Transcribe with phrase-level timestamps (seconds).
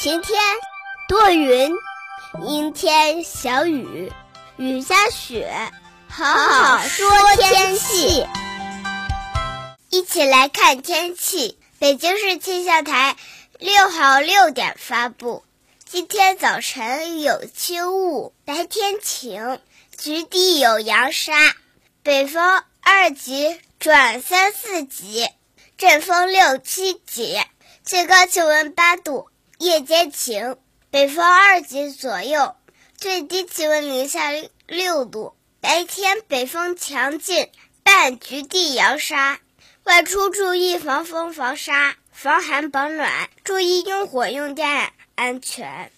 [0.00, 0.40] 晴天，
[1.08, 1.74] 多云，
[2.46, 4.12] 阴天小雨，
[4.56, 5.52] 雨夹雪。
[6.08, 8.24] 好好说天气，
[9.90, 11.58] 一起来看天气。
[11.80, 13.16] 北京市气象台
[13.58, 15.42] 六号六点发布：
[15.84, 19.58] 今天早晨有轻雾，白天晴，
[19.98, 21.32] 局地有扬沙，
[22.04, 25.28] 北风二级转三四级，
[25.76, 27.36] 阵风六七级，
[27.82, 29.28] 最高气温八度。
[29.58, 30.56] 夜间晴，
[30.90, 32.54] 北风二级左右，
[32.96, 34.30] 最低气温零下
[34.68, 35.34] 六度。
[35.60, 37.50] 白天北风强劲，
[37.82, 39.40] 伴局地扬沙，
[39.82, 45.90] 外出注意防风防沙、防寒保暖，注意用火用电安全。